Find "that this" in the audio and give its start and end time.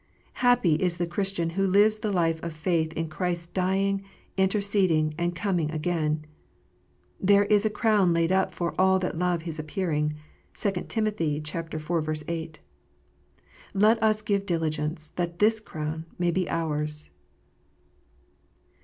15.09-15.59